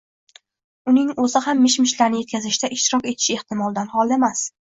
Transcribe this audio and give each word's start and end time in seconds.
uning 0.91 1.11
o‘zi 1.23 1.41
ham 1.47 1.61
mish-mishlarni 1.65 2.23
yetkazishda 2.23 2.71
ishtirok 2.79 3.07
etishi 3.13 3.37
ehtimoldan 3.41 3.93
xoli 3.95 4.19
emas. 4.21 4.43